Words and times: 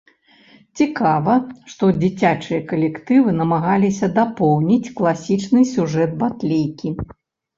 Цікава, 0.79 1.33
што 1.73 1.89
дзіцячыя 2.01 2.61
калектывы 2.71 3.29
намагаліся 3.41 4.09
дапоўніць 4.17 4.93
класічны 5.01 5.61
сюжэт 5.75 6.17
батлейкі. 6.25 6.89